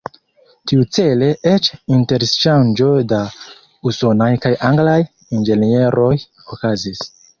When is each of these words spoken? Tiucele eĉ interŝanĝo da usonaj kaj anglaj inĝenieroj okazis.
Tiucele 0.69 1.25
eĉ 1.49 1.67
interŝanĝo 1.97 2.89
da 3.11 3.19
usonaj 3.91 4.31
kaj 4.47 4.55
anglaj 4.71 4.99
inĝenieroj 5.41 6.13
okazis. 6.57 7.05